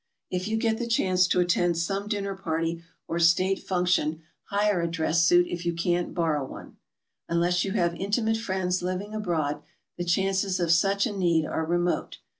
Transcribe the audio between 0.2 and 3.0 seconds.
If you get the chance to attend some dinner party